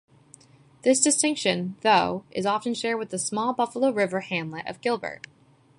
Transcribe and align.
This 0.81 0.99
distinction, 0.99 1.75
though, 1.81 2.23
is 2.31 2.47
often 2.47 2.73
shared 2.73 2.97
with 2.97 3.11
the 3.11 3.19
small 3.19 3.53
Buffalo 3.53 3.91
River 3.91 4.21
hamlet 4.21 4.65
of 4.65 4.81
Gilbert. 4.81 5.27